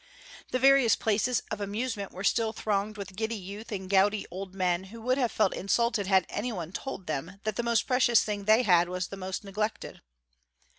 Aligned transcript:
The 0.49 0.57
various 0.57 0.95
places 0.95 1.43
of 1.51 1.61
amusement 1.61 2.11
were 2.11 2.23
still 2.23 2.53
thronged 2.53 2.97
with 2.97 3.15
giddy 3.15 3.35
youth 3.35 3.71
and 3.71 3.87
gouty 3.87 4.25
old 4.31 4.55
men 4.55 4.85
who 4.85 4.99
would 5.03 5.19
have 5.19 5.31
felt 5.31 5.53
insulted 5.53 6.07
had 6.07 6.25
any 6.27 6.51
one 6.51 6.71
told 6.71 7.05
them 7.05 7.39
that 7.43 7.55
the 7.55 7.61
most 7.61 7.83
precious 7.85 8.23
thing 8.23 8.45
they 8.45 8.63
had 8.63 8.89
was 8.89 9.09
the 9.09 9.15
most 9.17 9.43
neglected. 9.43 10.01